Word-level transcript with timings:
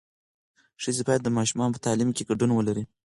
ښځې 0.83 1.03
باید 1.07 1.21
د 1.23 1.29
ماشومانو 1.37 1.73
په 1.75 1.83
تعلیم 1.85 2.09
کې 2.13 2.27
ګډون 2.29 2.51
ولري. 2.53 2.83